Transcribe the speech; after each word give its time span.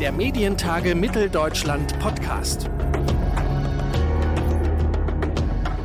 Der 0.00 0.10
Medientage 0.10 0.96
Mitteldeutschland 0.96 1.96
Podcast. 2.00 2.68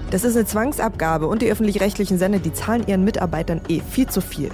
Das 0.09 0.23
ist 0.23 0.35
eine 0.35 0.45
Zwangsabgabe 0.45 1.27
und 1.27 1.43
die 1.43 1.51
öffentlich-rechtlichen 1.51 2.17
Sender, 2.17 2.39
die 2.39 2.51
zahlen 2.51 2.87
ihren 2.87 3.03
Mitarbeitern 3.03 3.61
eh 3.67 3.81
viel 3.81 4.07
zu 4.07 4.21
viel. 4.21 4.49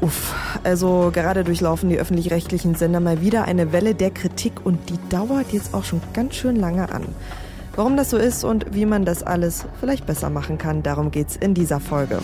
Uff, 0.00 0.34
also 0.64 1.10
gerade 1.12 1.44
durchlaufen 1.44 1.90
die 1.90 1.98
öffentlich-rechtlichen 1.98 2.74
Sender 2.74 2.98
mal 2.98 3.20
wieder 3.20 3.44
eine 3.44 3.72
Welle 3.72 3.94
der 3.94 4.10
Kritik 4.10 4.66
und 4.66 4.90
die 4.90 4.98
dauert 5.10 5.52
jetzt 5.52 5.72
auch 5.72 5.84
schon 5.84 6.00
ganz 6.12 6.34
schön 6.34 6.56
lange 6.56 6.90
an. 6.90 7.04
Warum 7.76 7.96
das 7.96 8.10
so 8.10 8.16
ist 8.16 8.42
und 8.42 8.74
wie 8.74 8.84
man 8.86 9.04
das 9.04 9.22
alles 9.22 9.64
vielleicht 9.78 10.06
besser 10.06 10.28
machen 10.28 10.58
kann, 10.58 10.82
darum 10.82 11.12
geht's 11.12 11.36
in 11.36 11.54
dieser 11.54 11.78
Folge. 11.78 12.18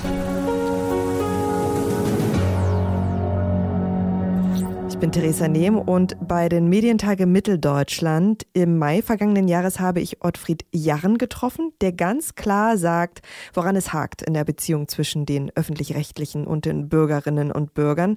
Bin 5.04 5.13
Theresa 5.13 5.49
Nehm 5.49 5.76
und 5.76 6.17
bei 6.26 6.49
den 6.49 6.71
Medientage 6.71 7.26
Mitteldeutschland 7.26 8.46
im 8.54 8.79
Mai 8.79 9.03
vergangenen 9.03 9.49
Jahres 9.49 9.79
habe 9.79 10.00
ich 10.00 10.25
Ottfried 10.25 10.64
Jarren 10.72 11.18
getroffen, 11.18 11.75
der 11.82 11.93
ganz 11.93 12.36
klar 12.36 12.79
sagt, 12.79 13.21
woran 13.53 13.76
es 13.76 13.93
hakt 13.93 14.22
in 14.22 14.32
der 14.32 14.45
Beziehung 14.45 14.89
zwischen 14.89 15.26
den 15.26 15.54
öffentlich-rechtlichen 15.54 16.46
und 16.46 16.64
den 16.64 16.89
Bürgerinnen 16.89 17.53
und 17.53 17.75
Bürgern. 17.75 18.17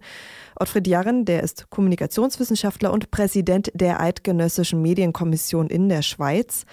Ottfried 0.57 0.87
Jarren, 0.87 1.25
der 1.25 1.43
ist 1.43 1.69
Kommunikationswissenschaftler 1.69 2.93
und 2.93 3.11
Präsident 3.11 3.69
der 3.73 3.99
Eidgenössischen 3.99 4.81
Medienkommission 4.81 5.67
in 5.67 5.89
der 5.89 6.03
Schweiz. 6.03 6.63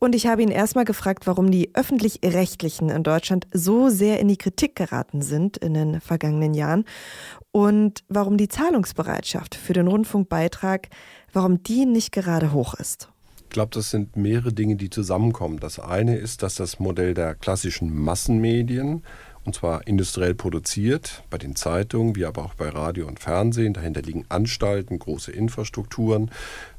Und 0.00 0.14
ich 0.14 0.26
habe 0.26 0.42
ihn 0.42 0.50
erstmal 0.50 0.84
gefragt, 0.84 1.26
warum 1.26 1.50
die 1.50 1.74
öffentlich-rechtlichen 1.74 2.90
in 2.90 3.04
Deutschland 3.04 3.46
so 3.54 3.88
sehr 3.88 4.20
in 4.20 4.28
die 4.28 4.36
Kritik 4.36 4.76
geraten 4.76 5.22
sind 5.22 5.56
in 5.56 5.72
den 5.72 6.02
vergangenen 6.02 6.52
Jahren 6.52 6.84
und 7.52 8.02
warum 8.08 8.38
die 8.38 8.48
Zahlungsbereitschaft 8.48 9.54
für 9.62 9.72
den 9.72 9.86
Rundfunkbeitrag, 9.86 10.88
warum 11.32 11.62
die 11.62 11.86
nicht 11.86 12.12
gerade 12.12 12.52
hoch 12.52 12.74
ist. 12.74 13.08
Ich 13.44 13.50
glaube, 13.54 13.70
das 13.72 13.90
sind 13.90 14.16
mehrere 14.16 14.52
Dinge, 14.52 14.76
die 14.76 14.90
zusammenkommen. 14.90 15.60
Das 15.60 15.78
eine 15.78 16.16
ist, 16.16 16.42
dass 16.42 16.54
das 16.54 16.78
Modell 16.78 17.14
der 17.14 17.34
klassischen 17.34 17.94
Massenmedien 17.94 19.02
und 19.44 19.54
zwar 19.56 19.86
industriell 19.86 20.34
produziert, 20.34 21.24
bei 21.28 21.38
den 21.38 21.56
Zeitungen, 21.56 22.14
wie 22.14 22.24
aber 22.24 22.44
auch 22.44 22.54
bei 22.54 22.68
Radio 22.68 23.08
und 23.08 23.18
Fernsehen. 23.18 23.74
Dahinter 23.74 24.02
liegen 24.02 24.24
Anstalten, 24.28 24.98
große 24.98 25.32
Infrastrukturen. 25.32 26.30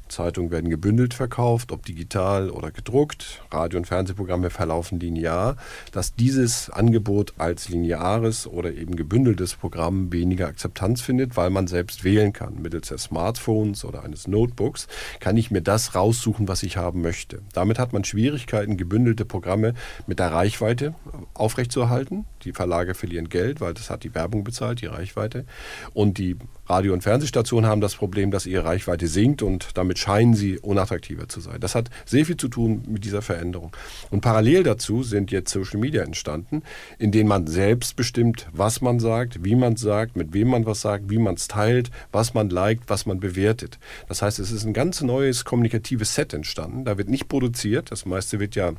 Zeitungen 0.08 0.50
werden 0.50 0.70
gebündelt 0.70 1.14
verkauft, 1.14 1.72
ob 1.72 1.84
digital 1.84 2.50
oder 2.50 2.70
gedruckt. 2.70 3.42
Radio- 3.50 3.78
und 3.78 3.86
Fernsehprogramme 3.86 4.50
verlaufen 4.50 5.00
linear. 5.00 5.56
Dass 5.92 6.14
dieses 6.14 6.70
Angebot 6.70 7.34
als 7.38 7.68
lineares 7.68 8.46
oder 8.46 8.72
eben 8.72 8.96
gebündeltes 8.96 9.54
Programm 9.54 10.12
weniger 10.12 10.46
Akzeptanz 10.46 11.00
findet, 11.00 11.36
weil 11.36 11.50
man 11.50 11.66
selbst 11.66 12.04
wählen 12.04 12.32
kann. 12.32 12.60
Mittels 12.62 12.88
des 12.88 13.04
Smartphones 13.04 13.84
oder 13.84 14.04
eines 14.04 14.28
Notebooks 14.28 14.88
kann 15.20 15.36
ich 15.36 15.50
mir 15.50 15.62
das 15.62 15.94
raussuchen, 15.94 16.48
was 16.48 16.62
ich 16.62 16.76
haben 16.76 17.02
möchte. 17.02 17.42
Damit 17.52 17.78
hat 17.78 17.92
man 17.92 18.04
Schwierigkeiten, 18.04 18.76
gebündelte 18.76 19.24
Programme 19.24 19.74
mit 20.06 20.18
der 20.18 20.32
Reichweite 20.32 20.94
aufrechtzuerhalten. 21.34 22.24
Die 22.44 22.52
Verlage 22.52 22.94
verlieren 22.94 23.28
Geld, 23.28 23.60
weil 23.60 23.74
das 23.74 23.90
hat 23.90 24.04
die 24.04 24.14
Werbung 24.14 24.44
bezahlt, 24.44 24.80
die 24.80 24.86
Reichweite. 24.86 25.44
Und 25.92 26.18
die 26.18 26.36
Radio- 26.66 26.92
und 26.92 27.02
Fernsehstationen 27.02 27.68
haben 27.68 27.80
das 27.80 27.94
Problem, 27.94 28.30
dass 28.30 28.46
ihre 28.46 28.64
Reichweite 28.64 29.06
sinkt 29.06 29.42
und 29.42 29.76
damit 29.76 29.93
scheinen 29.96 30.34
sie 30.34 30.58
unattraktiver 30.58 31.28
zu 31.28 31.40
sein. 31.40 31.60
Das 31.60 31.74
hat 31.74 31.90
sehr 32.04 32.24
viel 32.24 32.36
zu 32.36 32.48
tun 32.48 32.82
mit 32.88 33.04
dieser 33.04 33.22
Veränderung. 33.22 33.74
Und 34.10 34.20
parallel 34.20 34.62
dazu 34.62 35.02
sind 35.02 35.30
jetzt 35.30 35.52
Social 35.52 35.80
Media 35.80 36.02
entstanden, 36.02 36.62
in 36.98 37.12
denen 37.12 37.28
man 37.28 37.46
selbst 37.46 37.96
bestimmt, 37.96 38.48
was 38.52 38.80
man 38.80 39.00
sagt, 39.00 39.44
wie 39.44 39.54
man 39.54 39.76
sagt, 39.76 40.16
mit 40.16 40.32
wem 40.32 40.48
man 40.48 40.66
was 40.66 40.80
sagt, 40.80 41.10
wie 41.10 41.18
man 41.18 41.34
es 41.34 41.48
teilt, 41.48 41.90
was 42.12 42.34
man 42.34 42.50
liked, 42.50 42.88
was 42.88 43.06
man 43.06 43.20
bewertet. 43.20 43.78
Das 44.08 44.22
heißt, 44.22 44.38
es 44.38 44.50
ist 44.50 44.64
ein 44.64 44.72
ganz 44.72 45.00
neues 45.02 45.44
kommunikatives 45.44 46.14
Set 46.14 46.32
entstanden. 46.32 46.84
Da 46.84 46.98
wird 46.98 47.08
nicht 47.08 47.28
produziert, 47.28 47.90
das 47.90 48.06
meiste 48.06 48.40
wird 48.40 48.54
ja 48.54 48.72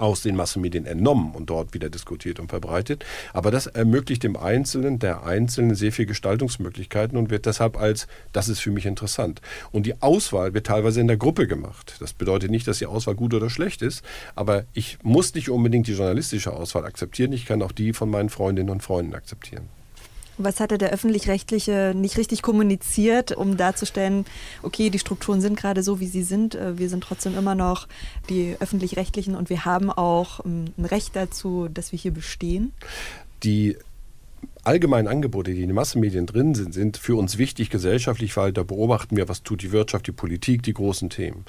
aus 0.00 0.22
den 0.22 0.36
Massenmedien 0.36 0.86
entnommen 0.86 1.34
und 1.34 1.50
dort 1.50 1.74
wieder 1.74 1.90
diskutiert 1.90 2.40
und 2.40 2.48
verbreitet. 2.48 3.04
Aber 3.32 3.50
das 3.50 3.66
ermöglicht 3.66 4.22
dem 4.22 4.36
Einzelnen, 4.36 4.98
der 4.98 5.24
Einzelnen 5.24 5.74
sehr 5.74 5.92
viel 5.92 6.06
Gestaltungsmöglichkeiten 6.06 7.18
und 7.18 7.30
wird 7.30 7.46
deshalb 7.46 7.76
als, 7.76 8.06
das 8.32 8.48
ist 8.48 8.60
für 8.60 8.70
mich 8.70 8.86
interessant. 8.86 9.40
Und 9.72 9.86
die 9.86 10.00
Auswahl 10.02 10.54
wird 10.54 10.66
teilweise 10.66 11.00
in 11.00 11.08
der 11.08 11.16
Gruppe 11.16 11.46
gemacht. 11.46 11.96
Das 12.00 12.12
bedeutet 12.12 12.50
nicht, 12.50 12.66
dass 12.66 12.78
die 12.78 12.86
Auswahl 12.86 13.14
gut 13.14 13.34
oder 13.34 13.50
schlecht 13.50 13.82
ist, 13.82 14.04
aber 14.34 14.64
ich 14.72 14.98
muss 15.02 15.34
nicht 15.34 15.50
unbedingt 15.50 15.86
die 15.86 15.94
journalistische 15.94 16.52
Auswahl 16.52 16.84
akzeptieren. 16.84 17.32
Ich 17.32 17.46
kann 17.46 17.62
auch 17.62 17.72
die 17.72 17.92
von 17.92 18.10
meinen 18.10 18.28
Freundinnen 18.30 18.70
und 18.70 18.82
Freunden 18.82 19.14
akzeptieren. 19.14 19.79
Was 20.42 20.60
hatte 20.60 20.78
der 20.78 20.90
öffentlich-rechtliche 20.90 21.92
nicht 21.94 22.16
richtig 22.16 22.42
kommuniziert, 22.42 23.36
um 23.36 23.56
darzustellen, 23.56 24.24
okay, 24.62 24.90
die 24.90 24.98
Strukturen 24.98 25.40
sind 25.40 25.56
gerade 25.56 25.82
so, 25.82 26.00
wie 26.00 26.06
sie 26.06 26.22
sind. 26.22 26.54
Äh, 26.54 26.78
wir 26.78 26.88
sind 26.88 27.04
trotzdem 27.04 27.36
immer 27.36 27.54
noch 27.54 27.88
die 28.28 28.56
öffentlich-rechtlichen 28.58 29.34
und 29.34 29.50
wir 29.50 29.64
haben 29.64 29.90
auch 29.90 30.44
ähm, 30.44 30.66
ein 30.78 30.84
Recht 30.84 31.14
dazu, 31.14 31.68
dass 31.72 31.92
wir 31.92 31.98
hier 31.98 32.12
bestehen? 32.12 32.72
Die 33.42 33.76
allgemeinen 34.64 35.08
Angebote, 35.08 35.52
die 35.52 35.62
in 35.62 35.68
den 35.68 35.74
Massenmedien 35.74 36.26
drin 36.26 36.54
sind, 36.54 36.74
sind 36.74 36.96
für 36.96 37.16
uns 37.16 37.38
wichtig 37.38 37.70
gesellschaftlich, 37.70 38.36
weil 38.36 38.52
da 38.52 38.62
beobachten 38.62 39.16
wir, 39.16 39.28
was 39.28 39.42
tut 39.42 39.62
die 39.62 39.72
Wirtschaft, 39.72 40.06
die 40.06 40.12
Politik, 40.12 40.62
die 40.62 40.74
großen 40.74 41.10
Themen 41.10 41.44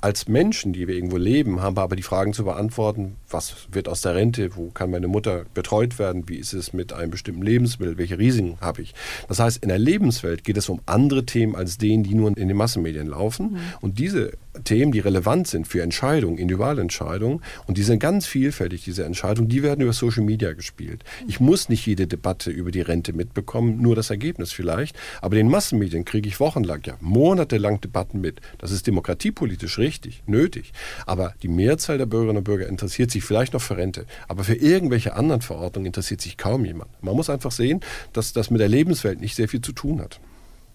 als 0.00 0.28
Menschen, 0.28 0.72
die 0.72 0.88
wir 0.88 0.94
irgendwo 0.94 1.16
leben, 1.16 1.60
haben 1.60 1.76
wir 1.76 1.82
aber 1.82 1.96
die 1.96 2.02
Fragen 2.02 2.32
zu 2.32 2.44
beantworten, 2.44 3.16
was 3.28 3.68
wird 3.72 3.88
aus 3.88 4.00
der 4.00 4.14
Rente, 4.14 4.56
wo 4.56 4.70
kann 4.70 4.90
meine 4.90 5.08
Mutter 5.08 5.44
betreut 5.54 5.98
werden, 5.98 6.28
wie 6.28 6.36
ist 6.36 6.52
es 6.52 6.72
mit 6.72 6.92
einem 6.92 7.10
bestimmten 7.10 7.42
Lebensmittel, 7.42 7.98
welche 7.98 8.18
Risiken 8.18 8.58
habe 8.60 8.82
ich. 8.82 8.94
Das 9.28 9.38
heißt, 9.38 9.62
in 9.62 9.68
der 9.68 9.78
Lebenswelt 9.78 10.44
geht 10.44 10.56
es 10.56 10.68
um 10.68 10.80
andere 10.86 11.26
Themen 11.26 11.54
als 11.54 11.78
denen, 11.78 12.02
die 12.02 12.14
nur 12.14 12.36
in 12.36 12.48
den 12.48 12.56
Massenmedien 12.56 13.06
laufen. 13.06 13.52
Mhm. 13.52 13.58
Und 13.80 13.98
diese 13.98 14.32
Themen, 14.64 14.90
die 14.90 14.98
relevant 14.98 15.46
sind 15.46 15.68
für 15.68 15.82
Entscheidungen, 15.82 16.38
Individualentscheidungen, 16.38 17.40
und 17.66 17.78
die 17.78 17.82
sind 17.82 18.00
ganz 18.00 18.26
vielfältig, 18.26 18.84
diese 18.84 19.04
Entscheidungen, 19.04 19.48
die 19.48 19.62
werden 19.62 19.80
über 19.80 19.92
Social 19.92 20.24
Media 20.24 20.52
gespielt. 20.54 21.04
Ich 21.28 21.40
muss 21.40 21.68
nicht 21.68 21.86
jede 21.86 22.06
Debatte 22.06 22.50
über 22.50 22.70
die 22.70 22.80
Rente 22.80 23.12
mitbekommen, 23.12 23.80
nur 23.80 23.94
das 23.94 24.10
Ergebnis 24.10 24.52
vielleicht, 24.52 24.96
aber 25.20 25.36
den 25.36 25.48
Massenmedien 25.48 26.04
kriege 26.04 26.28
ich 26.28 26.40
wochenlang, 26.40 26.82
ja 26.84 26.94
monatelang 27.00 27.80
Debatten 27.80 28.20
mit. 28.20 28.40
Das 28.58 28.72
ist 28.72 28.86
demokratiepolitisch 28.86 29.78
richtig, 29.78 29.89
nötig. 30.26 30.72
Aber 31.06 31.34
die 31.42 31.48
Mehrzahl 31.48 31.98
der 31.98 32.06
Bürgerinnen 32.06 32.38
und 32.38 32.44
Bürger 32.44 32.68
interessiert 32.68 33.10
sich 33.10 33.24
vielleicht 33.24 33.52
noch 33.52 33.62
für 33.62 33.76
Rente, 33.76 34.06
aber 34.28 34.44
für 34.44 34.54
irgendwelche 34.54 35.14
anderen 35.14 35.42
Verordnungen 35.42 35.86
interessiert 35.86 36.20
sich 36.20 36.36
kaum 36.36 36.64
jemand. 36.64 36.90
Man 37.02 37.16
muss 37.16 37.30
einfach 37.30 37.52
sehen, 37.52 37.80
dass 38.12 38.32
das 38.32 38.50
mit 38.50 38.60
der 38.60 38.68
Lebenswelt 38.68 39.20
nicht 39.20 39.34
sehr 39.34 39.48
viel 39.48 39.60
zu 39.60 39.72
tun 39.72 40.00
hat. 40.00 40.20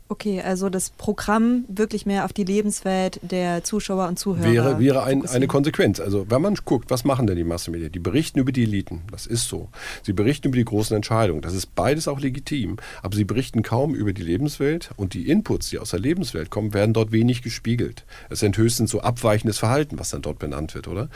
Okay, 0.07 0.39
also 0.39 0.69
das 0.69 0.91
Programm 0.91 1.65
wirklich 1.67 2.05
mehr 2.05 2.25
auf 2.25 2.33
die 2.33 2.43
Lebenswelt 2.43 3.19
der 3.23 3.63
Zuschauer 3.63 4.07
und 4.07 4.19
Zuhörer. 4.19 4.51
Wäre, 4.51 4.79
wäre 4.79 5.03
ein, 5.03 5.25
eine 5.25 5.47
Konsequenz. 5.47 5.99
Also 5.99 6.27
wenn 6.29 6.43
man 6.43 6.53
guckt, 6.63 6.91
was 6.91 7.05
machen 7.05 7.25
denn 7.25 7.37
die 7.37 7.43
Massenmedien? 7.43 7.91
Die 7.91 7.97
berichten 7.97 8.37
über 8.37 8.51
die 8.51 8.63
Eliten, 8.63 9.01
das 9.09 9.25
ist 9.25 9.47
so. 9.47 9.69
Sie 10.03 10.13
berichten 10.13 10.49
über 10.49 10.57
die 10.57 10.65
großen 10.65 10.95
Entscheidungen, 10.95 11.41
das 11.41 11.55
ist 11.55 11.73
beides 11.73 12.07
auch 12.07 12.19
legitim. 12.19 12.77
Aber 13.01 13.15
sie 13.15 13.23
berichten 13.23 13.63
kaum 13.63 13.95
über 13.95 14.13
die 14.13 14.21
Lebenswelt 14.21 14.91
und 14.95 15.15
die 15.15 15.27
Inputs, 15.27 15.71
die 15.71 15.79
aus 15.79 15.89
der 15.89 15.99
Lebenswelt 15.99 16.51
kommen, 16.51 16.75
werden 16.75 16.93
dort 16.93 17.11
wenig 17.11 17.41
gespiegelt. 17.41 18.05
Es 18.29 18.41
sind 18.41 18.57
höchstens 18.57 18.91
so 18.91 19.01
abweichendes 19.01 19.57
Verhalten, 19.57 19.97
was 19.97 20.11
dann 20.11 20.21
dort 20.21 20.37
benannt 20.37 20.75
wird, 20.75 20.87
oder? 20.87 21.09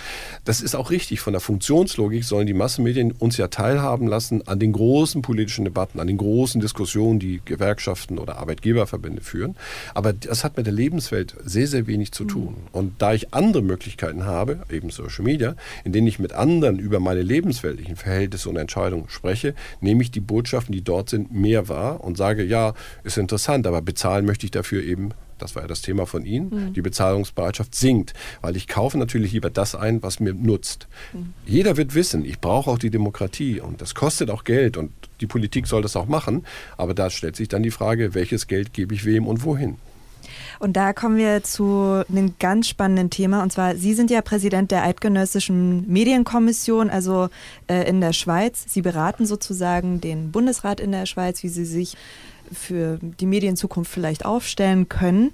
Das 0.45 0.61
ist 0.61 0.75
auch 0.75 0.89
richtig. 0.89 1.19
Von 1.19 1.33
der 1.33 1.41
Funktionslogik 1.41 2.23
sollen 2.23 2.47
die 2.47 2.55
Massenmedien 2.55 3.11
uns 3.11 3.37
ja 3.37 3.49
teilhaben 3.49 4.07
lassen 4.07 4.47
an 4.47 4.57
den 4.57 4.71
großen 4.71 5.21
politischen 5.21 5.65
Debatten, 5.65 5.99
an 5.99 6.07
den 6.07 6.17
großen 6.17 6.59
Diskussionen, 6.59 7.19
die 7.19 7.39
Gewerkschaften 7.45 8.17
oder 8.17 8.37
Arbeitgeber 8.37 8.78
Arbeitgeberverbände 8.79 9.21
führen. 9.21 9.55
Aber 9.93 10.13
das 10.13 10.43
hat 10.43 10.57
mit 10.57 10.65
der 10.65 10.73
Lebenswelt 10.73 11.35
sehr, 11.43 11.67
sehr 11.67 11.87
wenig 11.87 12.11
zu 12.11 12.25
tun. 12.25 12.55
Mhm. 12.55 12.67
Und 12.71 13.01
da 13.01 13.13
ich 13.13 13.33
andere 13.33 13.61
Möglichkeiten 13.63 14.25
habe, 14.25 14.59
eben 14.69 14.89
Social 14.89 15.25
Media, 15.25 15.55
in 15.83 15.91
denen 15.91 16.07
ich 16.07 16.19
mit 16.19 16.33
anderen 16.33 16.79
über 16.79 16.99
meine 16.99 17.21
lebensweltlichen 17.21 17.95
Verhältnisse 17.95 18.49
und 18.49 18.57
Entscheidungen 18.57 19.09
spreche, 19.09 19.53
nehme 19.81 20.01
ich 20.01 20.11
die 20.11 20.19
Botschaften, 20.19 20.73
die 20.73 20.83
dort 20.83 21.09
sind, 21.09 21.33
mehr 21.33 21.67
wahr 21.67 22.03
und 22.03 22.17
sage, 22.17 22.43
ja, 22.43 22.73
ist 23.03 23.17
interessant, 23.17 23.67
aber 23.67 23.81
bezahlen 23.81 24.25
möchte 24.25 24.45
ich 24.45 24.51
dafür 24.51 24.83
eben 24.83 25.11
das 25.41 25.55
war 25.55 25.63
ja 25.63 25.67
das 25.67 25.81
Thema 25.81 26.05
von 26.05 26.25
Ihnen, 26.25 26.49
mhm. 26.49 26.73
die 26.73 26.81
Bezahlungsbereitschaft 26.81 27.75
sinkt, 27.75 28.13
weil 28.41 28.55
ich 28.55 28.67
kaufe 28.67 28.97
natürlich 28.97 29.31
lieber 29.31 29.49
das 29.49 29.75
ein, 29.75 30.03
was 30.03 30.19
mir 30.19 30.33
nutzt. 30.33 30.87
Mhm. 31.13 31.33
Jeder 31.45 31.77
wird 31.77 31.95
wissen, 31.95 32.25
ich 32.25 32.39
brauche 32.39 32.69
auch 32.69 32.79
die 32.79 32.89
Demokratie 32.89 33.59
und 33.59 33.81
das 33.81 33.95
kostet 33.95 34.29
auch 34.29 34.43
Geld 34.43 34.77
und 34.77 34.91
die 35.21 35.27
Politik 35.27 35.67
soll 35.67 35.81
das 35.81 35.95
auch 35.95 36.07
machen, 36.07 36.45
aber 36.77 36.93
da 36.93 37.09
stellt 37.09 37.35
sich 37.35 37.47
dann 37.47 37.63
die 37.63 37.71
Frage, 37.71 38.13
welches 38.13 38.47
Geld 38.47 38.73
gebe 38.73 38.93
ich 38.93 39.05
wem 39.05 39.27
und 39.27 39.43
wohin. 39.43 39.77
Und 40.59 40.75
da 40.75 40.91
kommen 40.93 41.17
wir 41.17 41.43
zu 41.43 42.03
einem 42.09 42.35
ganz 42.39 42.67
spannenden 42.67 43.09
Thema. 43.09 43.41
Und 43.43 43.51
zwar, 43.51 43.75
Sie 43.75 43.93
sind 43.93 44.11
ja 44.11 44.21
Präsident 44.21 44.71
der 44.71 44.83
Eidgenössischen 44.83 45.89
Medienkommission, 45.91 46.89
also 46.89 47.29
äh, 47.67 47.87
in 47.89 48.01
der 48.01 48.13
Schweiz. 48.13 48.65
Sie 48.67 48.81
beraten 48.81 49.25
sozusagen 49.25 50.01
den 50.01 50.31
Bundesrat 50.31 50.79
in 50.79 50.91
der 50.91 51.05
Schweiz, 51.05 51.43
wie 51.43 51.49
Sie 51.49 51.65
sich 51.65 51.95
für 52.53 52.99
die 53.01 53.25
Medienzukunft 53.25 53.91
vielleicht 53.91 54.25
aufstellen 54.25 54.89
können. 54.89 55.31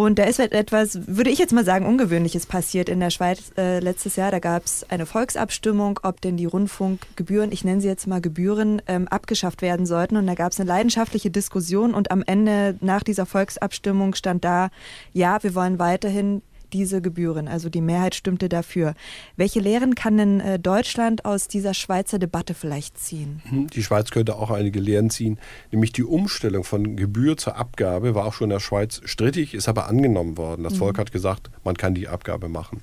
Und 0.00 0.18
da 0.18 0.24
ist 0.24 0.38
halt 0.38 0.52
etwas, 0.52 0.98
würde 1.08 1.28
ich 1.28 1.38
jetzt 1.38 1.52
mal 1.52 1.64
sagen, 1.64 1.84
Ungewöhnliches 1.84 2.46
passiert 2.46 2.88
in 2.88 3.00
der 3.00 3.10
Schweiz 3.10 3.52
äh, 3.58 3.80
letztes 3.80 4.16
Jahr. 4.16 4.30
Da 4.30 4.38
gab 4.38 4.64
es 4.64 4.88
eine 4.88 5.04
Volksabstimmung, 5.04 6.00
ob 6.02 6.22
denn 6.22 6.38
die 6.38 6.46
Rundfunkgebühren, 6.46 7.52
ich 7.52 7.64
nenne 7.64 7.82
sie 7.82 7.88
jetzt 7.88 8.06
mal 8.06 8.22
Gebühren, 8.22 8.80
ähm, 8.86 9.08
abgeschafft 9.08 9.60
werden 9.60 9.84
sollten. 9.84 10.16
Und 10.16 10.26
da 10.26 10.34
gab 10.34 10.52
es 10.52 10.60
eine 10.60 10.68
leidenschaftliche 10.68 11.30
Diskussion 11.30 11.92
und 11.92 12.10
am 12.10 12.22
Ende 12.24 12.76
nach 12.80 13.02
dieser 13.02 13.26
Volksabstimmung 13.26 14.14
stand 14.14 14.42
da, 14.42 14.70
ja, 15.12 15.42
wir 15.42 15.54
wollen 15.54 15.78
weiterhin 15.78 16.40
diese 16.72 17.02
Gebühren. 17.02 17.48
Also 17.48 17.68
die 17.68 17.80
Mehrheit 17.80 18.14
stimmte 18.14 18.48
dafür. 18.48 18.94
Welche 19.36 19.60
Lehren 19.60 19.94
kann 19.94 20.16
denn 20.16 20.40
äh, 20.40 20.58
Deutschland 20.58 21.24
aus 21.24 21.48
dieser 21.48 21.74
Schweizer 21.74 22.18
Debatte 22.18 22.54
vielleicht 22.54 22.98
ziehen? 22.98 23.42
Hm, 23.48 23.66
die 23.68 23.82
Schweiz 23.82 24.10
könnte 24.10 24.36
auch 24.36 24.50
einige 24.50 24.80
Lehren 24.80 25.10
ziehen. 25.10 25.38
Nämlich 25.70 25.92
die 25.92 26.04
Umstellung 26.04 26.64
von 26.64 26.96
Gebühr 26.96 27.36
zur 27.36 27.56
Abgabe 27.56 28.14
war 28.14 28.26
auch 28.26 28.34
schon 28.34 28.46
in 28.46 28.54
der 28.54 28.60
Schweiz 28.60 29.00
strittig, 29.04 29.54
ist 29.54 29.68
aber 29.68 29.88
angenommen 29.88 30.36
worden. 30.36 30.64
Das 30.64 30.74
mhm. 30.74 30.78
Volk 30.78 30.98
hat 30.98 31.12
gesagt, 31.12 31.50
man 31.64 31.76
kann 31.76 31.94
die 31.94 32.08
Abgabe 32.08 32.48
machen. 32.48 32.80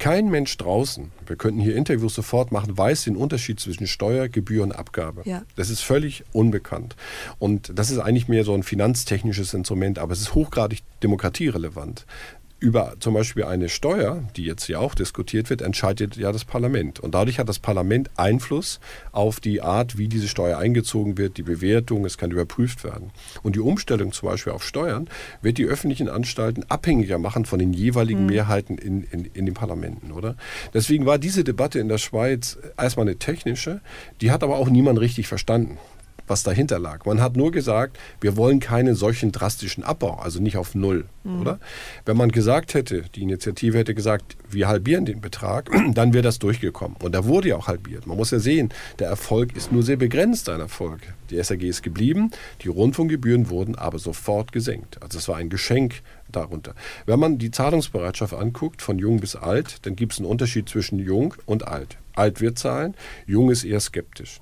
Kein 0.00 0.30
Mensch 0.30 0.56
draußen, 0.56 1.12
wir 1.26 1.36
könnten 1.36 1.60
hier 1.60 1.76
Interviews 1.76 2.14
sofort 2.14 2.52
machen, 2.52 2.76
weiß 2.78 3.04
den 3.04 3.16
Unterschied 3.16 3.60
zwischen 3.60 3.86
Steuer, 3.86 4.28
Gebühr 4.28 4.62
und 4.62 4.72
Abgabe. 4.72 5.20
Ja. 5.26 5.42
Das 5.56 5.68
ist 5.68 5.82
völlig 5.82 6.24
unbekannt. 6.32 6.96
Und 7.38 7.70
das 7.78 7.90
ist 7.90 7.98
eigentlich 7.98 8.26
mehr 8.26 8.44
so 8.44 8.54
ein 8.54 8.62
finanztechnisches 8.62 9.52
Instrument, 9.52 9.98
aber 9.98 10.14
es 10.14 10.22
ist 10.22 10.34
hochgradig 10.34 10.80
demokratierelevant 11.02 12.06
über 12.60 12.94
zum 13.00 13.14
Beispiel 13.14 13.44
eine 13.44 13.68
Steuer, 13.68 14.22
die 14.36 14.44
jetzt 14.44 14.64
hier 14.64 14.80
auch 14.80 14.94
diskutiert 14.94 15.50
wird, 15.50 15.62
entscheidet 15.62 16.16
ja 16.16 16.30
das 16.30 16.44
Parlament. 16.44 17.00
Und 17.00 17.14
dadurch 17.14 17.38
hat 17.38 17.48
das 17.48 17.58
Parlament 17.58 18.10
Einfluss 18.16 18.80
auf 19.12 19.40
die 19.40 19.62
Art, 19.62 19.96
wie 19.96 20.08
diese 20.08 20.28
Steuer 20.28 20.58
eingezogen 20.58 21.16
wird, 21.18 21.38
die 21.38 21.42
Bewertung, 21.42 22.04
es 22.04 22.18
kann 22.18 22.30
überprüft 22.30 22.84
werden. 22.84 23.10
Und 23.42 23.56
die 23.56 23.60
Umstellung 23.60 24.12
zum 24.12 24.28
Beispiel 24.28 24.52
auf 24.52 24.62
Steuern 24.62 25.08
wird 25.40 25.58
die 25.58 25.64
öffentlichen 25.64 26.08
Anstalten 26.08 26.64
abhängiger 26.68 27.18
machen 27.18 27.46
von 27.46 27.58
den 27.58 27.72
jeweiligen 27.72 28.20
mhm. 28.20 28.26
Mehrheiten 28.26 28.76
in, 28.76 29.04
in, 29.04 29.24
in 29.24 29.46
den 29.46 29.54
Parlamenten, 29.54 30.12
oder? 30.12 30.36
Deswegen 30.74 31.06
war 31.06 31.18
diese 31.18 31.44
Debatte 31.44 31.78
in 31.78 31.88
der 31.88 31.98
Schweiz 31.98 32.58
erstmal 32.76 33.06
eine 33.06 33.16
technische, 33.16 33.80
die 34.20 34.30
hat 34.30 34.42
aber 34.42 34.56
auch 34.56 34.68
niemand 34.68 35.00
richtig 35.00 35.26
verstanden 35.28 35.78
was 36.30 36.42
dahinter 36.42 36.78
lag. 36.78 37.04
Man 37.04 37.20
hat 37.20 37.36
nur 37.36 37.50
gesagt, 37.50 37.98
wir 38.20 38.36
wollen 38.36 38.60
keinen 38.60 38.94
solchen 38.94 39.32
drastischen 39.32 39.84
Abbau, 39.84 40.14
also 40.14 40.40
nicht 40.40 40.56
auf 40.56 40.74
Null, 40.74 41.04
mhm. 41.24 41.40
oder? 41.40 41.58
Wenn 42.06 42.16
man 42.16 42.30
gesagt 42.30 42.74
hätte, 42.74 43.04
die 43.14 43.22
Initiative 43.22 43.76
hätte 43.76 43.94
gesagt, 43.94 44.36
wir 44.48 44.68
halbieren 44.68 45.04
den 45.04 45.20
Betrag, 45.20 45.70
dann 45.94 46.14
wäre 46.14 46.22
das 46.22 46.38
durchgekommen. 46.38 46.96
Und 47.02 47.12
da 47.14 47.24
wurde 47.24 47.48
ja 47.48 47.56
auch 47.56 47.66
halbiert. 47.66 48.06
Man 48.06 48.16
muss 48.16 48.30
ja 48.30 48.38
sehen, 48.38 48.70
der 48.98 49.08
Erfolg 49.08 49.54
ist 49.56 49.72
nur 49.72 49.82
sehr 49.82 49.96
begrenzt, 49.96 50.48
ein 50.48 50.60
Erfolg. 50.60 51.00
Die 51.30 51.42
SAG 51.42 51.62
ist 51.62 51.82
geblieben, 51.82 52.30
die 52.62 52.68
Rundfunkgebühren 52.68 53.50
wurden 53.50 53.74
aber 53.74 53.98
sofort 53.98 54.52
gesenkt. 54.52 55.02
Also 55.02 55.18
es 55.18 55.28
war 55.28 55.36
ein 55.36 55.50
Geschenk 55.50 56.02
darunter. 56.30 56.74
Wenn 57.06 57.18
man 57.18 57.38
die 57.38 57.50
Zahlungsbereitschaft 57.50 58.34
anguckt, 58.34 58.82
von 58.82 58.98
jung 58.98 59.20
bis 59.20 59.36
alt, 59.36 59.84
dann 59.86 59.96
gibt 59.96 60.12
es 60.12 60.18
einen 60.18 60.28
Unterschied 60.28 60.68
zwischen 60.68 60.98
jung 60.98 61.34
und 61.46 61.66
alt. 61.66 61.98
Alt 62.14 62.40
wird 62.40 62.58
zahlen, 62.58 62.94
jung 63.26 63.50
ist 63.50 63.64
eher 63.64 63.80
skeptisch. 63.80 64.40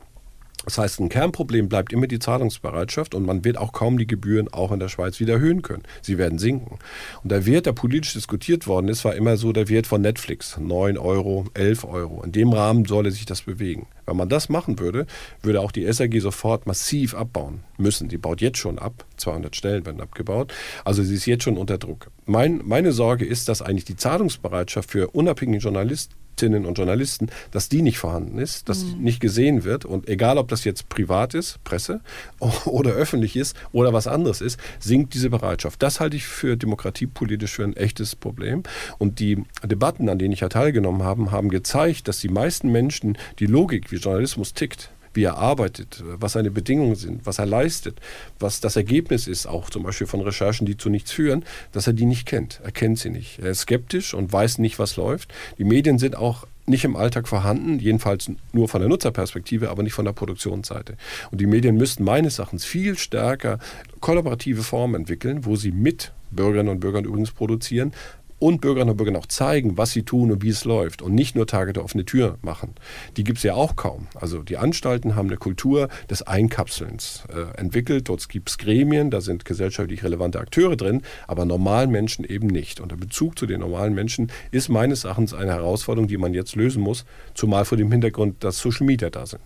Das 0.69 0.76
heißt, 0.76 1.00
ein 1.00 1.09
Kernproblem 1.09 1.70
bleibt 1.70 1.94
immer 1.94 2.06
die 2.06 2.19
Zahlungsbereitschaft 2.19 3.15
und 3.15 3.25
man 3.25 3.43
wird 3.43 3.56
auch 3.56 3.73
kaum 3.73 3.97
die 3.97 4.06
Gebühren 4.06 4.53
auch 4.53 4.70
in 4.70 4.79
der 4.79 4.91
Schweiz 4.91 5.19
wieder 5.19 5.32
erhöhen 5.32 5.62
können. 5.62 5.82
Sie 6.03 6.19
werden 6.19 6.38
sinken. 6.38 6.79
Und 7.23 7.32
der 7.32 7.47
Wert, 7.47 7.65
der 7.65 7.73
politisch 7.73 8.12
diskutiert 8.12 8.67
worden 8.67 8.88
ist, 8.88 9.03
war 9.03 9.15
immer 9.15 9.38
so 9.38 9.53
der 9.53 9.70
Wert 9.70 9.87
von 9.87 10.03
Netflix. 10.03 10.59
9 10.59 10.99
Euro, 10.99 11.47
11 11.55 11.85
Euro. 11.85 12.23
In 12.23 12.32
dem 12.32 12.53
Rahmen 12.53 12.85
solle 12.85 13.12
sich 13.12 13.25
das 13.25 13.41
bewegen. 13.41 13.87
Wenn 14.05 14.19
man 14.19 14.29
das 14.29 14.50
machen 14.50 14.79
würde, 14.79 15.06
würde 15.41 15.62
auch 15.62 15.73
die 15.73 15.91
SAG 15.91 16.20
sofort 16.20 16.67
massiv 16.67 17.14
abbauen 17.14 17.61
müssen. 17.79 18.11
Die 18.11 18.19
baut 18.19 18.43
jetzt 18.43 18.59
schon 18.59 18.79
ab. 18.79 19.06
200 19.17 19.56
Stellen 19.56 19.87
werden 19.87 20.03
abgebaut. 20.03 20.53
Also 20.85 21.03
sie 21.03 21.14
ist 21.14 21.25
jetzt 21.25 21.44
schon 21.44 21.56
unter 21.56 21.79
Druck. 21.79 22.11
Mein, 22.26 22.61
meine 22.62 22.93
Sorge 22.93 23.25
ist, 23.25 23.49
dass 23.49 23.62
eigentlich 23.62 23.87
die 23.87 23.97
Zahlungsbereitschaft 23.97 24.91
für 24.91 25.09
unabhängige 25.09 25.62
Journalisten 25.62 26.14
Journalistinnen 26.38 26.67
und 26.67 26.79
Journalisten, 26.79 27.29
dass 27.50 27.69
die 27.69 27.82
nicht 27.82 27.99
vorhanden 27.99 28.38
ist, 28.38 28.69
dass 28.69 28.85
mhm. 28.85 29.02
nicht 29.02 29.20
gesehen 29.20 29.64
wird. 29.64 29.85
Und 29.85 30.08
egal, 30.08 30.38
ob 30.38 30.49
das 30.49 30.64
jetzt 30.64 30.88
privat 30.88 31.35
ist, 31.35 31.62
Presse, 31.64 32.00
oder 32.64 32.93
öffentlich 32.93 33.37
ist 33.37 33.56
oder 33.73 33.93
was 33.93 34.06
anderes 34.06 34.40
ist, 34.40 34.58
sinkt 34.79 35.14
diese 35.14 35.31
Bereitschaft. 35.31 35.82
Das 35.82 36.00
halte 36.00 36.17
ich 36.17 36.26
für 36.26 36.56
demokratiepolitisch 36.56 37.52
für 37.52 37.64
ein 37.64 37.76
echtes 37.76 38.17
Problem. 38.17 38.62
Und 38.99 39.19
die 39.19 39.43
Debatten, 39.64 40.08
an 40.08 40.19
denen 40.19 40.32
ich 40.32 40.40
ja 40.40 40.49
teilgenommen 40.49 41.02
habe, 41.02 41.31
haben 41.31 41.49
gezeigt, 41.49 42.08
dass 42.08 42.20
die 42.20 42.29
meisten 42.29 42.70
Menschen 42.70 43.19
die 43.38 43.46
Logik, 43.46 43.90
wie 43.90 43.96
Journalismus 43.96 44.55
tickt, 44.55 44.90
wie 45.14 45.25
er 45.25 45.38
arbeitet, 45.38 46.02
was 46.05 46.32
seine 46.32 46.50
Bedingungen 46.50 46.96
sind, 46.96 47.26
was 47.26 47.38
er 47.38 47.46
leistet, 47.46 48.00
was 48.38 48.60
das 48.60 48.76
Ergebnis 48.76 49.26
ist, 49.26 49.46
auch 49.46 49.70
zum 49.70 49.82
Beispiel 49.82 50.06
von 50.06 50.20
Recherchen, 50.20 50.66
die 50.66 50.76
zu 50.76 50.90
nichts 50.90 51.12
führen, 51.12 51.44
dass 51.72 51.87
er 51.87 51.93
die 51.93 52.06
nicht 52.06 52.26
kennt. 52.26 52.60
Er 52.62 52.72
kennt 52.72 52.99
sie 52.99 53.10
nicht. 53.10 53.38
Er 53.38 53.50
ist 53.50 53.60
skeptisch 53.60 54.14
und 54.14 54.32
weiß 54.32 54.58
nicht, 54.58 54.78
was 54.78 54.96
läuft. 54.96 55.32
Die 55.58 55.64
Medien 55.64 55.99
sind 55.99 56.16
auch 56.16 56.46
nicht 56.66 56.84
im 56.84 56.96
Alltag 56.96 57.28
vorhanden, 57.28 57.78
jedenfalls 57.78 58.31
nur 58.52 58.69
von 58.69 58.81
der 58.81 58.88
Nutzerperspektive, 58.88 59.70
aber 59.70 59.82
nicht 59.82 59.94
von 59.94 60.05
der 60.05 60.12
Produktionsseite. 60.12 60.96
Und 61.31 61.40
die 61.40 61.46
Medien 61.46 61.76
müssten 61.76 62.04
meines 62.04 62.38
Erachtens 62.38 62.64
viel 62.64 62.99
stärker 62.99 63.58
kollaborative 64.00 64.62
Formen 64.62 64.94
entwickeln, 64.94 65.44
wo 65.44 65.56
sie 65.56 65.72
mit 65.72 66.12
Bürgerinnen 66.31 66.69
und 66.69 66.81
Bürgern 66.81 67.04
übrigens 67.04 67.31
produzieren, 67.31 67.93
und 68.38 68.61
Bürgerinnen 68.61 68.90
und 68.90 68.96
Bürgern 68.96 69.17
auch 69.17 69.26
zeigen, 69.26 69.76
was 69.76 69.93
sie 69.93 70.02
tun 70.02 70.31
und 70.31 70.43
wie 70.43 70.50
es 70.50 70.64
läuft 70.64 71.02
und 71.02 71.14
nicht 71.14 71.35
nur 71.35 71.46
Tage 71.46 71.73
der 71.73 71.85
offene 71.85 72.05
Tür 72.05 72.38
machen. 72.43 72.75
Die 73.17 73.25
gibt 73.25 73.38
es 73.38 73.44
ja 73.44 73.55
auch 73.55 73.76
kaum. 73.76 74.06
Also 74.14 74.43
die 74.43 74.56
Anstalten 74.56 75.17
haben 75.17 75.29
eine 75.29 75.37
Kultur 75.37 75.88
des 76.08 76.23
Einkapselns 76.23 77.25
äh, 77.35 77.58
entwickelt. 77.58 78.08
Dort 78.08 78.29
gibt 78.29 78.50
es 78.50 78.58
Gremien, 78.58 79.11
da 79.11 79.20
sind 79.20 79.44
gesellschaftlich 79.44 80.02
relevante 80.02 80.40
Akteure 80.40 80.76
drin, 80.76 81.02
aber 81.26 81.44
normalen 81.44 81.90
Menschen 81.90 82.25
eben 82.25 82.46
nicht. 82.46 82.81
Und 82.81 82.93
der 82.93 82.96
Bezug 82.96 83.38
zu 83.38 83.46
den 83.46 83.61
normalen 83.61 83.94
Menschen 83.94 84.31
ist 84.50 84.69
meines 84.69 85.05
Erachtens 85.05 85.35
eine 85.35 85.52
Herausforderung, 85.52 86.08
die 86.08 86.17
man 86.17 86.35
jetzt 86.35 86.56
lösen 86.56 86.82
muss, 86.82 87.05
zumal 87.35 87.64
vor 87.64 87.79
dem 87.79 87.90
Hintergrund, 87.90 88.43
dass 88.44 88.58
Social 88.58 88.87
Media 88.87 89.11
da 89.11 89.26
sind. 89.26 89.40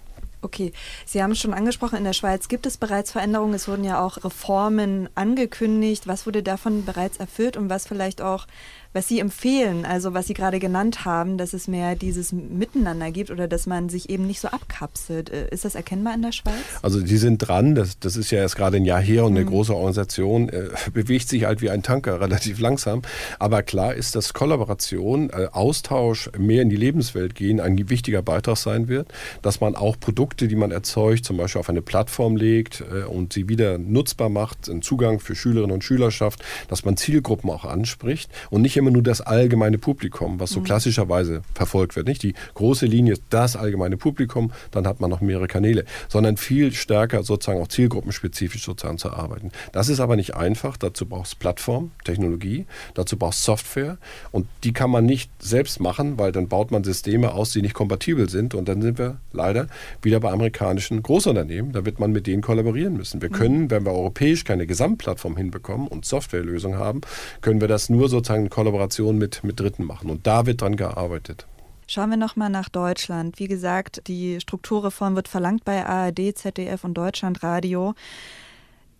Okay, 0.44 0.72
Sie 1.06 1.22
haben 1.22 1.30
es 1.30 1.38
schon 1.38 1.54
angesprochen, 1.54 1.98
in 1.98 2.04
der 2.04 2.14
Schweiz 2.14 2.48
gibt 2.48 2.66
es 2.66 2.76
bereits 2.76 3.12
Veränderungen. 3.12 3.54
Es 3.54 3.68
wurden 3.68 3.84
ja 3.84 4.04
auch 4.04 4.24
Reformen 4.24 5.08
angekündigt. 5.14 6.08
Was 6.08 6.26
wurde 6.26 6.42
davon 6.42 6.84
bereits 6.84 7.18
erfüllt 7.18 7.56
und 7.56 7.70
was 7.70 7.86
vielleicht 7.86 8.20
auch 8.20 8.48
was 8.92 9.08
Sie 9.08 9.20
empfehlen, 9.20 9.84
also 9.84 10.14
was 10.14 10.26
Sie 10.26 10.34
gerade 10.34 10.58
genannt 10.58 11.04
haben, 11.04 11.38
dass 11.38 11.52
es 11.52 11.68
mehr 11.68 11.96
dieses 11.96 12.32
Miteinander 12.32 13.10
gibt 13.10 13.30
oder 13.30 13.48
dass 13.48 13.66
man 13.66 13.88
sich 13.88 14.10
eben 14.10 14.26
nicht 14.26 14.40
so 14.40 14.48
abkapselt. 14.48 15.30
Äh, 15.30 15.48
ist 15.50 15.64
das 15.64 15.74
erkennbar 15.74 16.14
in 16.14 16.22
der 16.22 16.32
Schweiz? 16.32 16.54
Also 16.82 17.00
die 17.00 17.16
sind 17.16 17.38
dran, 17.38 17.74
das, 17.74 17.98
das 17.98 18.16
ist 18.16 18.30
ja 18.30 18.38
erst 18.38 18.56
gerade 18.56 18.76
ein 18.76 18.84
Jahr 18.84 19.00
her 19.00 19.24
und 19.24 19.32
eine 19.32 19.44
mhm. 19.44 19.50
große 19.50 19.74
Organisation 19.74 20.48
äh, 20.48 20.68
bewegt 20.92 21.28
sich 21.28 21.44
halt 21.44 21.62
wie 21.62 21.70
ein 21.70 21.82
Tanker 21.82 22.20
relativ 22.20 22.60
langsam. 22.60 23.02
Aber 23.38 23.62
klar 23.62 23.94
ist, 23.94 24.14
dass 24.14 24.34
Kollaboration, 24.34 25.30
äh, 25.30 25.48
Austausch, 25.52 26.30
mehr 26.38 26.62
in 26.62 26.68
die 26.68 26.76
Lebenswelt 26.76 27.34
gehen 27.34 27.60
ein 27.60 27.88
wichtiger 27.88 28.22
Beitrag 28.22 28.56
sein 28.56 28.88
wird, 28.88 29.08
dass 29.40 29.60
man 29.60 29.74
auch 29.74 29.98
Produkte, 29.98 30.48
die 30.48 30.56
man 30.56 30.70
erzeugt, 30.70 31.24
zum 31.24 31.36
Beispiel 31.36 31.60
auf 31.60 31.68
eine 31.68 31.82
Plattform 31.82 32.36
legt 32.36 32.82
äh, 32.82 33.04
und 33.04 33.32
sie 33.32 33.48
wieder 33.48 33.78
nutzbar 33.78 34.28
macht, 34.28 34.68
einen 34.68 34.82
Zugang 34.82 35.18
für 35.18 35.34
Schülerinnen 35.34 35.72
und 35.72 35.84
Schüler 35.84 36.10
schafft, 36.10 36.44
dass 36.68 36.84
man 36.84 36.96
Zielgruppen 36.96 37.48
auch 37.50 37.64
anspricht 37.64 38.30
und 38.50 38.62
nicht 38.62 38.76
immer 38.82 38.90
nur 38.90 39.02
das 39.02 39.20
allgemeine 39.20 39.78
Publikum, 39.78 40.40
was 40.40 40.50
so 40.50 40.60
mhm. 40.60 40.64
klassischerweise 40.64 41.42
verfolgt 41.54 41.94
wird. 41.94 42.08
Nicht 42.08 42.22
die 42.24 42.34
große 42.54 42.84
Linie 42.84 43.12
ist 43.12 43.22
das 43.30 43.54
allgemeine 43.56 43.96
Publikum, 43.96 44.52
dann 44.72 44.86
hat 44.88 45.00
man 45.00 45.08
noch 45.08 45.20
mehrere 45.20 45.46
Kanäle, 45.46 45.84
sondern 46.08 46.36
viel 46.36 46.72
stärker 46.72 47.22
sozusagen 47.22 47.60
auch 47.60 47.68
zielgruppenspezifisch 47.68 48.64
sozusagen 48.64 48.98
zu 48.98 49.12
arbeiten. 49.12 49.52
Das 49.70 49.88
ist 49.88 50.00
aber 50.00 50.16
nicht 50.16 50.34
einfach. 50.34 50.76
Dazu 50.76 51.06
braucht 51.06 51.28
es 51.28 51.34
Plattform, 51.36 51.92
Technologie, 52.04 52.66
dazu 52.94 53.16
braucht 53.16 53.34
es 53.34 53.44
Software 53.44 53.98
und 54.32 54.46
die 54.64 54.72
kann 54.72 54.90
man 54.90 55.06
nicht 55.06 55.30
selbst 55.38 55.78
machen, 55.78 56.18
weil 56.18 56.32
dann 56.32 56.48
baut 56.48 56.72
man 56.72 56.82
Systeme 56.82 57.32
aus, 57.32 57.50
die 57.52 57.62
nicht 57.62 57.74
kompatibel 57.74 58.28
sind 58.28 58.54
und 58.54 58.68
dann 58.68 58.82
sind 58.82 58.98
wir 58.98 59.18
leider 59.32 59.68
wieder 60.02 60.18
bei 60.18 60.32
amerikanischen 60.32 61.02
Großunternehmen. 61.02 61.72
Da 61.72 61.84
wird 61.84 62.00
man 62.00 62.10
mit 62.10 62.26
denen 62.26 62.42
kollaborieren 62.42 62.96
müssen. 62.96 63.22
Wir 63.22 63.30
mhm. 63.30 63.34
können, 63.34 63.70
wenn 63.70 63.84
wir 63.84 63.92
europäisch 63.92 64.42
keine 64.44 64.66
Gesamtplattform 64.66 65.36
hinbekommen 65.36 65.86
und 65.86 66.04
Softwarelösungen 66.04 66.78
haben, 66.78 67.00
können 67.42 67.60
wir 67.60 67.68
das 67.68 67.88
nur 67.88 68.08
sozusagen 68.08 68.44
in 68.44 68.50
Kollaboration 68.72 69.18
mit, 69.18 69.44
mit 69.44 69.60
Dritten 69.60 69.84
machen. 69.84 70.08
Und 70.08 70.26
da 70.26 70.46
wird 70.46 70.62
dran 70.62 70.76
gearbeitet. 70.76 71.46
Schauen 71.86 72.08
wir 72.08 72.16
nochmal 72.16 72.48
nach 72.48 72.70
Deutschland. 72.70 73.38
Wie 73.38 73.48
gesagt, 73.48 74.02
die 74.06 74.40
Strukturreform 74.40 75.14
wird 75.14 75.28
verlangt 75.28 75.64
bei 75.64 75.84
ARD, 75.84 76.34
ZDF 76.34 76.84
und 76.84 76.94
Deutschlandradio 76.94 77.94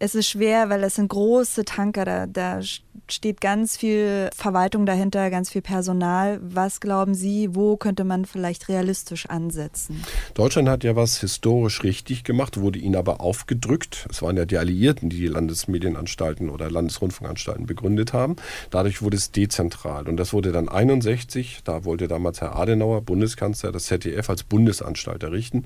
es 0.02 0.16
ist 0.16 0.28
schwer, 0.28 0.68
weil 0.68 0.82
es 0.82 0.97
sind 0.97 1.09
große 1.11 1.64
Tanker, 1.64 2.04
da, 2.04 2.26
da 2.26 2.61
steht 3.09 3.40
ganz 3.40 3.76
viel 3.76 4.30
Verwaltung 4.35 4.85
dahinter, 4.85 5.30
ganz 5.30 5.50
viel 5.50 5.62
Personal. 5.62 6.40
Was 6.42 6.80
glauben 6.80 7.14
Sie, 7.14 7.54
wo 7.54 7.76
könnte 7.76 8.02
man 8.02 8.25
vielleicht 8.25 8.68
realistisch 8.68 9.26
ansetzen? 9.26 10.02
Deutschland 10.35 10.68
hat 10.68 10.82
ja 10.82 10.97
was 10.97 11.21
historisch 11.21 11.85
richtig 11.85 12.25
gemacht, 12.25 12.59
wurde 12.59 12.80
ihnen 12.80 12.97
aber 12.97 13.21
aufgedrückt. 13.21 14.09
Es 14.11 14.23
waren 14.23 14.37
ja 14.37 14.44
die 14.44 14.59
Alliierten, 14.59 15.09
die 15.09 15.18
die 15.18 15.28
Landesmedienanstalten 15.28 16.50
oder 16.50 16.68
Landesrundfunkanstalten 16.68 17.66
begründet 17.66 18.12
haben. 18.12 18.35
Dadurch 18.71 19.02
wurde 19.02 19.16
es 19.16 19.30
dezentral. 19.30 20.09
Und 20.09 20.16
das 20.16 20.32
wurde 20.32 20.50
dann 20.50 20.68
61, 20.68 21.61
da 21.62 21.85
wollte 21.85 22.09
damals 22.09 22.40
Herr 22.40 22.56
Adenauer, 22.56 23.02
Bundeskanzler, 23.02 23.71
das 23.71 23.85
ZDF 23.85 24.28
als 24.28 24.42
Bundesanstalt 24.42 25.23
errichten. 25.23 25.64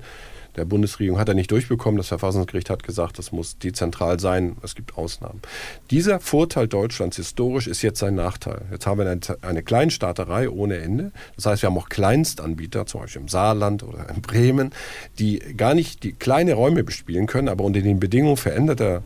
der 0.55 0.65
Bundesregierung 0.65 1.19
hat 1.19 1.29
er 1.29 1.35
nicht 1.35 1.51
durchbekommen. 1.51 1.97
Das 1.97 2.07
Verfassungsgericht 2.09 2.69
hat 2.69 2.83
gesagt, 2.83 3.17
das 3.17 3.31
muss 3.31 3.57
dezentral 3.57 4.19
sein. 4.19 4.26
Es 4.63 4.75
gibt 4.75 4.97
Ausnahmen. 4.97 5.41
Dieser 5.91 6.19
Vorteil 6.19 6.67
Deutschlands 6.67 7.17
historisch 7.17 7.67
ist 7.67 7.81
jetzt 7.81 7.99
sein 7.99 8.15
Nachteil. 8.15 8.61
Jetzt 8.71 8.85
haben 8.85 8.99
wir 8.99 9.09
eine, 9.09 9.19
eine 9.41 9.63
Kleinstaaterei 9.63 10.49
ohne 10.49 10.77
Ende. 10.77 11.11
Das 11.35 11.45
heißt, 11.45 11.61
wir 11.61 11.69
haben 11.69 11.77
auch 11.77 11.89
Kleinstanbieter, 11.89 12.85
zum 12.85 13.01
Beispiel 13.01 13.21
im 13.21 13.27
Saarland 13.27 13.83
oder 13.83 14.09
in 14.09 14.21
Bremen, 14.21 14.71
die 15.19 15.39
gar 15.39 15.73
nicht 15.73 16.03
die 16.03 16.13
kleine 16.13 16.53
Räume 16.53 16.83
bespielen 16.83 17.27
können, 17.27 17.49
aber 17.49 17.63
unter 17.63 17.81
den 17.81 17.99
Bedingungen 17.99 18.37
veränderter 18.37 19.03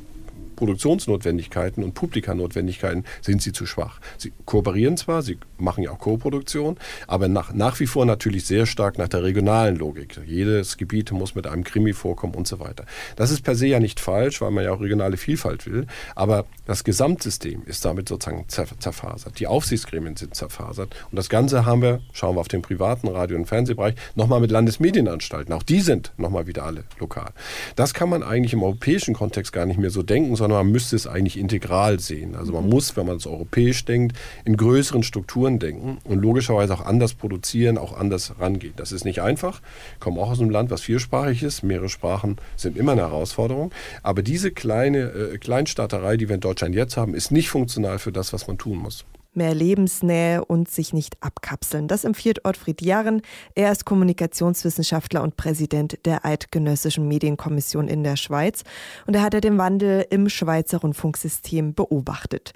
Produktionsnotwendigkeiten 0.61 1.83
und 1.83 1.95
Publikanotwendigkeiten 1.95 3.03
sind 3.21 3.41
sie 3.41 3.51
zu 3.51 3.65
schwach. 3.65 3.99
Sie 4.19 4.31
kooperieren 4.45 4.95
zwar, 4.95 5.23
sie 5.23 5.39
machen 5.57 5.83
ja 5.83 5.89
auch 5.89 5.97
Co-Produktion, 5.97 6.77
aber 7.07 7.27
nach, 7.27 7.51
nach 7.51 7.79
wie 7.79 7.87
vor 7.87 8.05
natürlich 8.05 8.45
sehr 8.45 8.67
stark 8.67 8.99
nach 8.99 9.07
der 9.07 9.23
regionalen 9.23 9.75
Logik. 9.75 10.21
Jedes 10.27 10.77
Gebiet 10.77 11.11
muss 11.13 11.33
mit 11.33 11.47
einem 11.47 11.63
Krimi 11.63 11.93
vorkommen 11.93 12.35
und 12.35 12.47
so 12.47 12.59
weiter. 12.59 12.85
Das 13.15 13.31
ist 13.31 13.41
per 13.41 13.55
se 13.55 13.65
ja 13.65 13.79
nicht 13.79 13.99
falsch, 13.99 14.39
weil 14.39 14.51
man 14.51 14.63
ja 14.63 14.71
auch 14.71 14.81
regionale 14.81 15.17
Vielfalt 15.17 15.65
will, 15.65 15.87
aber 16.13 16.45
das 16.67 16.83
Gesamtsystem 16.83 17.63
ist 17.65 17.83
damit 17.83 18.07
sozusagen 18.07 18.45
zerfasert. 18.47 19.39
Die 19.39 19.47
Aufsichtsgremien 19.47 20.15
sind 20.15 20.35
zerfasert 20.35 20.95
und 21.09 21.15
das 21.15 21.27
Ganze 21.27 21.65
haben 21.65 21.81
wir, 21.81 22.01
schauen 22.13 22.35
wir 22.35 22.41
auf 22.41 22.49
den 22.49 22.61
privaten 22.61 23.07
Radio- 23.07 23.37
und 23.37 23.47
Fernsehbereich, 23.47 23.95
nochmal 24.13 24.41
mit 24.41 24.51
Landesmedienanstalten. 24.51 25.51
Auch 25.55 25.63
die 25.63 25.81
sind 25.81 26.13
nochmal 26.17 26.45
wieder 26.45 26.65
alle 26.65 26.83
lokal. 26.99 27.31
Das 27.75 27.95
kann 27.95 28.09
man 28.09 28.21
eigentlich 28.21 28.53
im 28.53 28.61
europäischen 28.61 29.15
Kontext 29.15 29.53
gar 29.53 29.65
nicht 29.65 29.79
mehr 29.79 29.89
so 29.89 30.03
denken, 30.03 30.35
sondern 30.35 30.50
man 30.51 30.71
müsste 30.71 30.95
es 30.95 31.07
eigentlich 31.07 31.37
integral 31.37 31.99
sehen. 31.99 32.35
Also 32.35 32.53
man 32.53 32.65
mhm. 32.65 32.69
muss, 32.69 32.95
wenn 32.97 33.05
man 33.05 33.17
es 33.17 33.27
europäisch 33.27 33.85
denkt, 33.85 34.17
in 34.45 34.57
größeren 34.57 35.03
Strukturen 35.03 35.59
denken 35.59 35.97
und 36.03 36.21
logischerweise 36.21 36.73
auch 36.73 36.85
anders 36.85 37.13
produzieren, 37.13 37.77
auch 37.77 37.97
anders 37.97 38.33
rangehen. 38.39 38.73
Das 38.75 38.91
ist 38.91 39.05
nicht 39.05 39.21
einfach. 39.21 39.61
Ich 39.93 39.99
komme 39.99 40.21
auch 40.21 40.31
aus 40.31 40.39
einem 40.39 40.49
Land, 40.49 40.71
was 40.71 40.81
viersprachig 40.81 41.43
ist. 41.43 41.63
Mehrere 41.63 41.89
Sprachen 41.89 42.37
sind 42.55 42.77
immer 42.77 42.93
eine 42.93 43.01
Herausforderung. 43.01 43.71
Aber 44.03 44.21
diese 44.21 44.51
kleine 44.51 44.99
äh, 44.99 45.37
Kleinstaaterei, 45.37 46.17
die 46.17 46.29
wir 46.29 46.35
in 46.35 46.41
Deutschland 46.41 46.75
jetzt 46.75 46.97
haben, 46.97 47.13
ist 47.13 47.31
nicht 47.31 47.49
funktional 47.49 47.99
für 47.99 48.11
das, 48.11 48.33
was 48.33 48.47
man 48.47 48.57
tun 48.57 48.77
muss 48.77 49.05
mehr 49.33 49.53
Lebensnähe 49.53 50.43
und 50.45 50.69
sich 50.69 50.93
nicht 50.93 51.17
abkapseln. 51.21 51.87
Das 51.87 52.03
empfiehlt 52.03 52.45
Ottfried 52.45 52.81
Jarren. 52.81 53.21
Er 53.55 53.71
ist 53.71 53.85
Kommunikationswissenschaftler 53.85 55.23
und 55.23 55.37
Präsident 55.37 55.99
der 56.05 56.25
Eidgenössischen 56.25 57.07
Medienkommission 57.07 57.87
in 57.87 58.03
der 58.03 58.15
Schweiz 58.15 58.63
und 59.07 59.15
er 59.15 59.21
hat 59.21 59.31
den 59.41 59.57
Wandel 59.57 60.05
im 60.09 60.29
Schweizer 60.29 60.79
Rundfunksystem 60.79 61.73
beobachtet. 61.73 62.53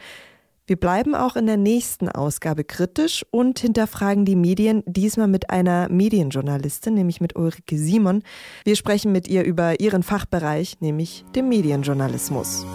Wir 0.67 0.77
bleiben 0.77 1.13
auch 1.13 1.35
in 1.35 1.45
der 1.45 1.57
nächsten 1.57 2.09
Ausgabe 2.09 2.63
kritisch 2.63 3.23
und 3.29 3.59
hinterfragen 3.59 4.25
die 4.25 4.35
Medien, 4.35 4.81
diesmal 4.87 5.27
mit 5.27 5.51
einer 5.51 5.87
Medienjournalistin, 5.89 6.95
nämlich 6.95 7.21
mit 7.21 7.35
Ulrike 7.35 7.77
Simon. 7.77 8.23
Wir 8.63 8.75
sprechen 8.75 9.11
mit 9.11 9.27
ihr 9.27 9.43
über 9.43 9.79
ihren 9.79 10.01
Fachbereich, 10.01 10.77
nämlich 10.79 11.23
dem 11.35 11.49
Medienjournalismus. 11.49 12.65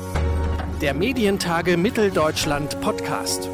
Der 0.81 0.95
Medientage 0.95 1.77
Mitteldeutschland 1.77 2.81
Podcast. 2.81 3.51